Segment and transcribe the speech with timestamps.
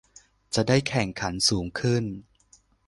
[0.55, 2.03] จะได้แข่งขันสูงขึ้น